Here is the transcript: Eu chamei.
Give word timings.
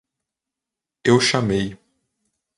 Eu 1.05 1.19
chamei. 1.21 1.77